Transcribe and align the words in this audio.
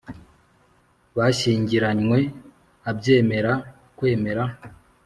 bashyingiranywe 1.17 2.19
abyemera 2.89 3.53
Kwemera 3.97 4.43